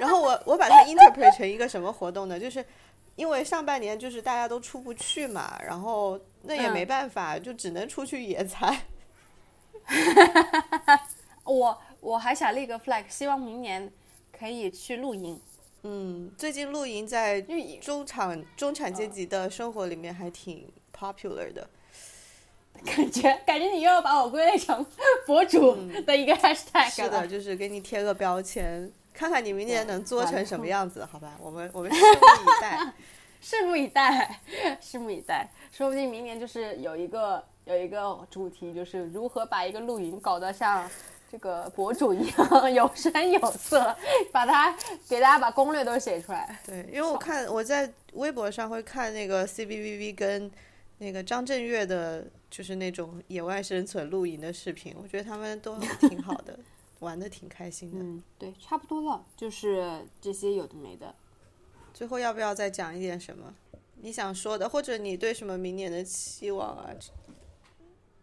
[0.00, 2.40] 然后我我把它 interpret 成一个什么活动呢？
[2.40, 2.64] 就是
[3.14, 8.76] 因为上半年就是大家都出不去嘛，然后那也嗯没办法，就只能出去野餐。
[11.44, 13.90] 我我还想立个 flag，希望明年
[14.36, 15.40] 可以去露营，
[15.82, 21.68] 嗯，最近露营在因为中产中产阶级的生活里面还挺 popular 的。
[22.84, 24.84] 感觉感觉你又要把我归类成
[25.26, 31.36] 博主的一个 hashtag 嗯是的，就是给你贴个标签，看看你明年能做成什么样子，好吧？
[31.42, 32.92] 我们我们拭目以待。
[33.42, 34.40] 拭目以待，
[34.82, 40.88] 拭目以待，说不定明年就是有一个有一个主题，就是如何把一个露营搞得像
[41.30, 43.96] 这个博主一样有声有色，
[44.32, 44.76] 把它
[45.08, 46.58] 给大家把攻略都写出来。
[46.66, 50.50] 对，因为我看我在微博上会看那个 CBVV 跟
[50.98, 56.58] 那个张震岳的，就是那种野外生存露营的视频，我觉得他们都挺好的，
[56.98, 57.98] 玩的挺开心的。
[58.00, 61.14] 嗯，对，差不多了，就是这些有的没的。
[61.94, 63.54] 最后要不要再讲一点什么
[64.02, 66.90] 你想说的，或者你对什么明年的期望啊？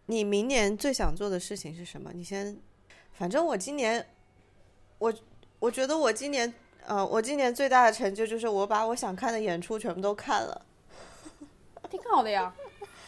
[0.07, 2.11] 你明年最想做的事情是什么？
[2.13, 2.57] 你先，
[3.17, 4.05] 反正我今年，
[4.99, 5.13] 我
[5.59, 6.53] 我觉得我今年，
[6.85, 10.65] 呃，我今年最大的成就就是我把我想看的演出全部都看了。
[11.89, 12.53] 挺好的呀，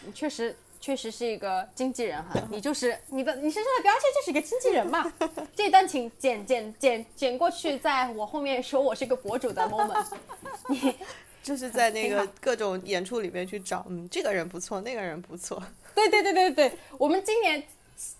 [0.04, 5.13] 你确实确实是一个经纪人哈，你就是你的你身上的标签就是一个经纪人嘛。
[5.56, 10.06] 这一段请剪剪剪剪过去，在我后面说我是个博主的 moment。
[10.69, 10.95] 你
[11.43, 15.62] 就是在那个各种演出里面去找，嗯，这个人不错，那个人不错。
[15.93, 17.62] 对对对对对，我们今年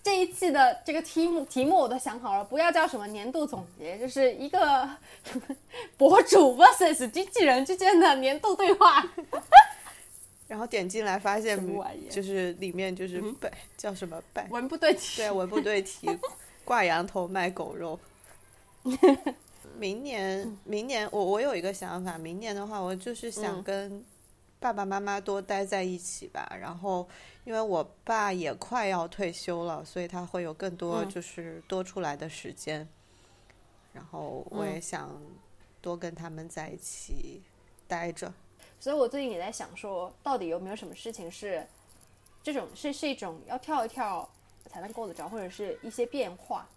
[0.02, 4.88] 这一季的这个题目题目我都想好了，不要叫什么年度总结，就是一个
[5.96, 9.02] 博主 vs 经纪人之间的年度对话。
[10.48, 11.56] 然后点进来发现
[12.10, 15.22] 就是里面就是拜、叫什么拜，文不对题。
[15.22, 16.08] 对，文不对题，
[16.64, 17.98] 挂羊头卖狗肉。
[19.78, 24.04] 明年，明年我我有一个想法，明年的话，我就是想嗯跟
[24.60, 26.56] 爸爸妈妈多待在一起吧。
[26.60, 27.08] 然后，
[27.44, 32.86] 因为我爸也快要退休了，所以他会有更多嗯就是多出来的时间。
[33.92, 35.20] 然后我也嗯想
[35.80, 37.42] 多跟他们在一起
[37.88, 38.32] 待着。
[38.78, 41.66] 所以我最近也在想说，到底有没有什么事情是
[42.42, 44.28] 这种是是一种要跳一跳
[44.68, 46.68] 才能够得着，或者是一些变化。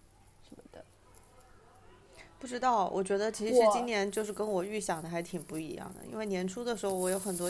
[2.43, 7.49] 不知道，我觉得其实今年就是跟我预想的还挺不一样的，因为年初的时候我有很多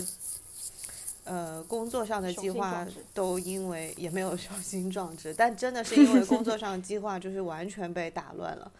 [1.23, 8.71] 呃工作上的计划都因为也没有 雄心壮志，但真的是因为工作上的计划就是完全被打乱了。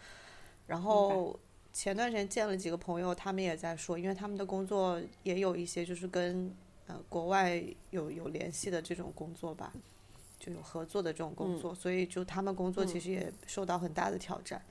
[0.68, 1.36] 然后
[1.72, 6.54] 前段时间见了几个朋友，他们也在说，因为他们的工作也有一些就是跟
[6.86, 7.60] 呃国外
[7.90, 9.72] 有有联系的这种工作吧，
[10.38, 14.62] 就有合作的这种工作，所以就他们工作其实也受到很大的挑战。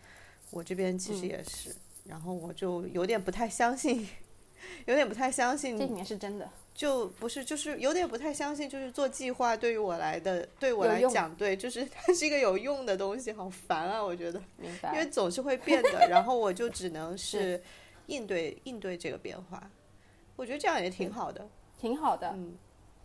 [0.54, 1.76] 我这边其实嗯也是，
[2.06, 4.08] 然后我就有点不太相信，
[4.86, 6.49] 有点不太相信这里面是真的。
[6.76, 15.08] 就不是，就是有点不太相信，就是做计划对于我来的，对我来讲，对，就是 它是一个有用的东西，好烦啊，我觉得，明白因为。
[15.10, 17.62] 总是会变的， 然后我就只能是
[18.08, 19.70] 应对应对这个变化，
[20.36, 21.47] 我觉得这样也挺好的，
[21.80, 22.58] 挺好的，嗯，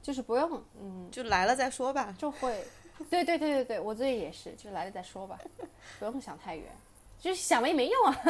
[0.03, 2.65] 就是不用，嗯，就来了再说吧，就会，
[3.11, 5.39] 对对对对对，我自己也是，就来了再说吧，
[5.99, 6.65] 不用想太远，
[7.21, 8.21] 就是想了也没用啊。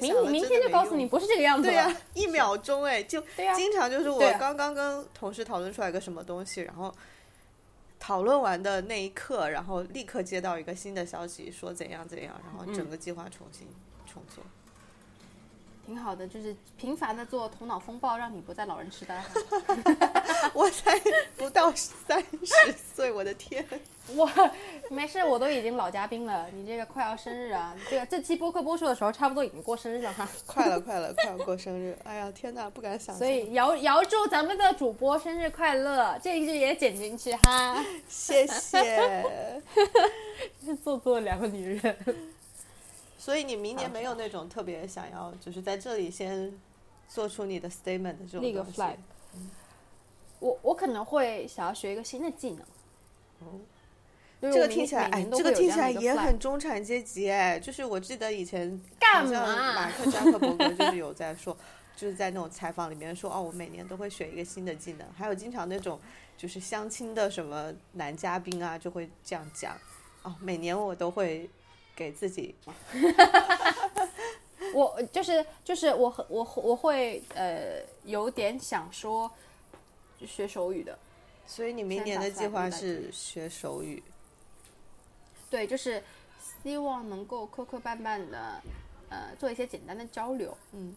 [0.00, 1.68] 明明天就告诉你，不是这个样子。
[1.68, 3.20] 对呀、一秒钟哎，就
[3.54, 6.94] 经常就是我刚刚跟同事讨论出来个什么东西，然后
[7.98, 13.66] 讨论完的那一刻，然后立刻接到一个新的消息，说怎样怎样，然后整个计划重新
[14.06, 14.44] 重做。
[15.86, 19.24] 挺好的，就是频繁的做头脑风暴，让你不再老人痴呆。
[20.52, 21.00] 我才
[21.36, 23.64] 不到三十岁，我的天！
[24.14, 24.28] 我
[24.90, 30.28] 没事，我都已经老嘉宾了，你这个快要生日啊，这个这期播客播出的时候，差不多已经过生日了哈。
[30.44, 31.96] 快了，快了，快要过生日！
[32.04, 33.16] 哎呀，天哪，不敢想。
[33.16, 37.84] 所以遥遥祝咱们的主播生日快乐，这一句也剪进去哈。
[38.08, 39.62] 谢谢。
[40.82, 41.96] 做作的两个女人。
[43.26, 46.56] 所以你明年没有那种特别想要，就是在这里先
[47.08, 48.96] 做出你的 statement 的这种立个东西 flag。
[50.38, 52.60] 我我可能会想要学一个新的技能。
[53.40, 53.58] 哦
[54.40, 57.58] 这个听起来，哎这个听起来也很中产阶级哎。
[57.58, 61.56] 就是我记得以前像嘛马克扎克伯格就是有在说，
[61.96, 65.08] 就是在那种采访里面说，哦，我每年都会学一个新的技能。
[65.16, 65.98] 还有经常那种
[66.36, 69.76] 就是相亲的什么男嘉宾啊，就会这样讲，
[70.22, 71.50] 哦，每年我都会
[71.96, 72.54] 给自己
[74.74, 79.30] 我就是就是我我我会呃有点想说
[80.24, 80.98] 学手语的，
[81.46, 84.02] 所以你明年的计划是学手语。
[85.50, 86.02] 对，就是
[86.62, 88.60] 希望能够磕磕绊绊的
[89.08, 90.94] 呃做一些简单的交流，嗯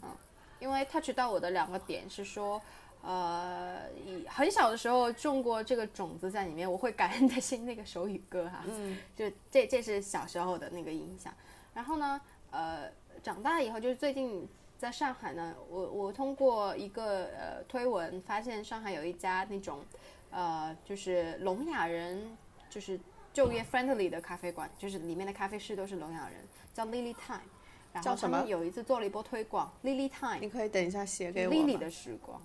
[0.59, 2.61] 因为 touch 到我的两个点是说。
[3.01, 11.33] 呃，以很小的时候种过这个种子在里面，我会感恩的心那个手语歌哈，嗯就这这是小时候的那个影响。
[11.73, 12.21] 然后呢，
[12.51, 12.91] 呃，
[13.23, 14.47] 长大以后就是最近
[14.77, 19.79] 在上海呢，我我通过一个呃推文发现上海有一家那种
[20.29, 22.37] 呃就是聋哑人
[22.69, 22.99] 就是
[23.31, 27.39] 就业 friendly 的咖啡馆，就是里面的咖啡师都是聋哑人，叫 Lily Time。
[27.91, 32.39] 然后什么们有一次做了一波推广，Lily Time，你可以等一下写给我 Lily 的时光，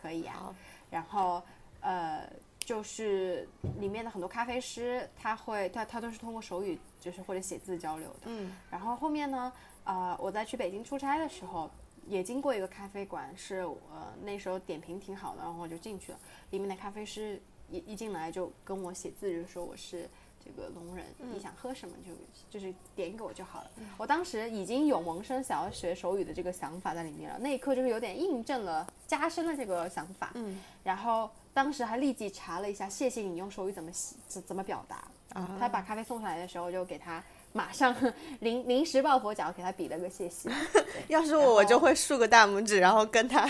[0.00, 0.54] 可以啊。
[0.90, 1.42] 然后
[1.80, 2.28] 呃，
[2.58, 3.48] 就是
[3.78, 8.26] 里面的很多咖啡师，他会他他都是通过手语，就是或者写字交流的。
[8.26, 9.52] 嗯然后后面呢，
[9.84, 11.70] 呃，我在去北京出差的时候，
[12.06, 13.56] 也经过一个咖啡馆，是
[13.90, 16.18] 呃那时候点评挺好的，然后我就进去了。
[16.50, 17.40] 里面的咖啡师
[17.70, 20.08] 一一进来就跟我写字，就说我是
[20.44, 22.12] 这个聋人，你想喝什么就
[22.50, 23.70] 就是点给我就好了。
[23.96, 30.30] 我当时已经有萌生想要学手语的这个想法在里面了，那一刻就是有点印证了、加深了这个想法。
[30.34, 35.04] 嗯然后当时还立即查了一下，谢谢你用手语怎么写怎怎么表达。
[35.34, 37.22] 啊，他把咖啡送上来的时候，就给他
[37.52, 37.94] 马上
[38.40, 40.50] 临临时抱佛脚，给他比了个谢谢。
[41.06, 43.48] 要是我，我就会竖个大拇指，然后跟他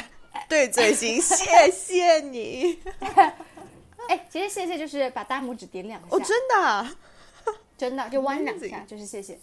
[0.48, 2.78] 对嘴型， 谢谢你。
[4.10, 6.92] 哎，其实谢谢就是把大拇指点两下，哦，真的啊？
[7.78, 9.38] 真的就弯两下就是谢谢。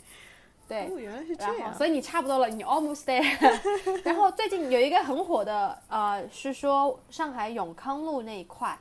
[0.68, 1.74] 对，哦，原来是这样。
[1.74, 3.24] 所以你差不多了，你 almost there。
[4.03, 8.78] 然后最近有一个很火的，呃，是说上海永康路那一块，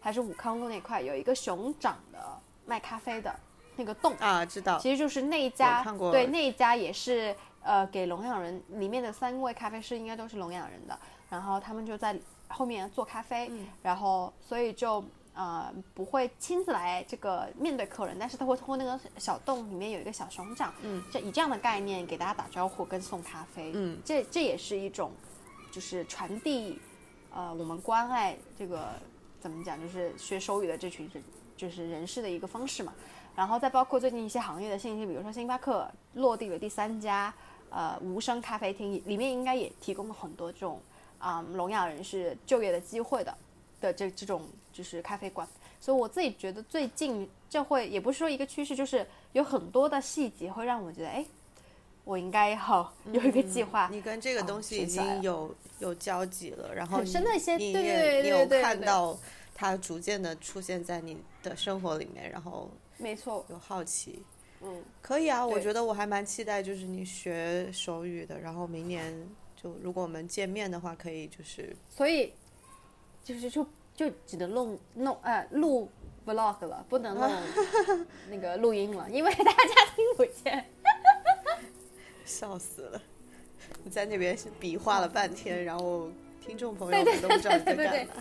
[0.00, 2.18] 还是武康路那一块有一个熊掌的
[2.66, 3.34] 卖咖啡的
[3.76, 4.78] 那个洞，啊，知道。
[4.78, 10.98] 其实就是那一家对那一家也是呃给聋哑人，里面的三位咖啡师应该都是聋哑人的，
[11.30, 12.14] 然后他们就在
[12.48, 15.02] 后面做咖啡，嗯然后所以就
[15.34, 25.12] 呃不会亲自来这个面对客人，但是他会通过那个小洞里面有一个小熊掌，嗯，这以这样的概念给大家打招呼跟送咖啡，嗯，这这也是一种
[25.70, 26.78] 就是传递
[27.32, 28.90] 呃我们关爱这个
[29.40, 31.24] 怎么讲，就是学手语的这群人
[31.56, 32.92] 就是人士的一个方式嘛。
[33.34, 37.32] 然后再包括最近一些行业的信息，比如说星巴克落地了第三家
[37.70, 40.78] 呃无声咖啡厅，里面应该也提供了很多这种
[41.18, 43.34] 啊、聋哑人士就业的机会的
[43.82, 45.46] 的这这种就是咖啡馆。
[45.78, 51.26] 所以我自己觉得最近这会也不是说一个趋势，就是有很多的细节会让我觉得，哎，
[52.04, 53.88] 我应该要有一个计划。
[53.90, 57.82] 你跟这个哦东西已经有有交集了，然后很深的一些你对
[58.22, 59.18] 你有对对对对看到
[59.54, 64.22] 它逐渐的出现在你的生活里面，然后没错，有好奇。
[64.64, 69.12] 嗯，可以啊，我觉得我还蛮期待，就是你学手语的，然后明年
[69.60, 72.32] 就如果我们见面的话，可以就是所以
[73.22, 75.88] 就是就就只能弄弄呃录
[76.26, 77.30] vlog 了，不能弄
[78.30, 80.64] 那个录音了，因为大家听不见。
[82.24, 83.02] 笑死了。
[83.84, 86.08] 你在那边比划了半天，然后
[86.44, 88.12] 听众朋友们都不知道你在干嘛。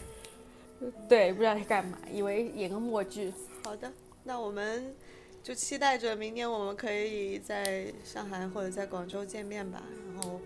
[1.07, 3.31] 对，不知道在干嘛，以为演个默剧。
[3.63, 3.91] 好的，
[4.23, 4.95] 那我们
[5.43, 9.83] 就期待着明年我们可以在上海或者在广州见面吧。
[10.15, 10.41] 然后，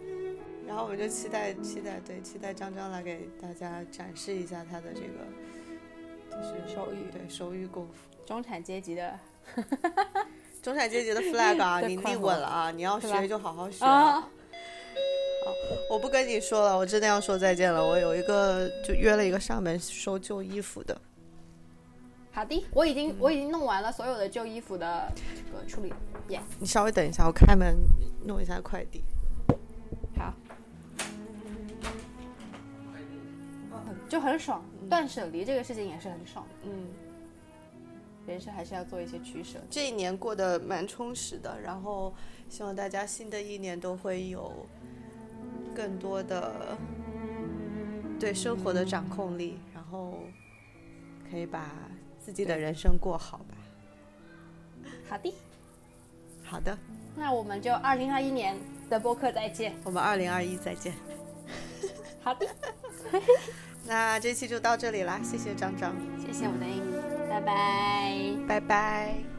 [0.67, 5.25] 然后我们就期待期待对期待张张来给大家展示一下他的这个
[6.31, 7.93] 就是手语对手语功夫。
[8.25, 9.19] 中产阶级的
[10.63, 12.71] 中产阶级的 flag 啊， 你立稳了啊！
[12.71, 14.27] 你要学就好好学啊，
[15.91, 17.85] 我不跟你说了，我真的要说再见了。
[17.85, 20.99] 我有一个就约了一个上门收旧衣服的，
[22.31, 25.93] 好的，我已经我已经弄完了所有的旧衣服的这个处理，
[26.29, 27.77] 耶、你稍微等一下，我开门
[28.25, 29.03] 弄一下快递。
[34.07, 34.63] 就很爽。
[34.89, 36.87] 断舍离这个事情也是很爽，嗯，
[38.27, 39.59] 人生还是要做一些取舍。
[39.69, 42.13] 这一年过得蛮充实的，然后
[42.47, 44.67] 希望大家新的一年都会有
[45.75, 46.77] 更多的
[48.19, 50.19] 对生活的掌控力，然后
[51.29, 51.71] 可以把
[52.19, 53.57] 自己的人生过好吧。
[55.09, 55.33] 好的，
[56.43, 56.77] 好的，
[57.15, 58.55] 那我们就二零二一年
[58.87, 59.73] 的播客再见。
[59.83, 60.93] 我们二零二一再见。
[62.21, 62.47] 好的，
[63.87, 68.47] 那这期就到这里啦，谢谢张张，谢谢我的 Amy，拜拜。
[68.47, 69.34] 拜拜。